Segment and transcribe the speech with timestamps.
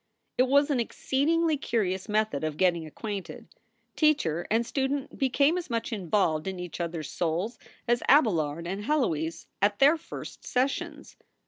[0.35, 3.45] It was an exceedingly curious method of getting acquainted.
[3.95, 8.85] Teacher and student became as much involved in each other s souls as Abelard and
[8.85, 11.17] Heloise at their first sessions.